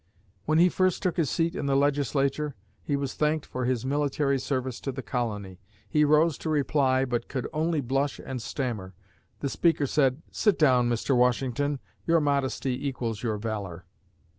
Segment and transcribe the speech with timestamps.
[0.45, 4.39] When he first took his seat in the Legislature, he was thanked for his military
[4.39, 5.59] service to the colony.
[5.87, 8.95] He rose to reply, but could only blush and stammer.
[9.41, 11.15] The speaker said, "Sit down, Mr.
[11.15, 11.77] Washington,
[12.07, 13.85] your modesty equals your valor!"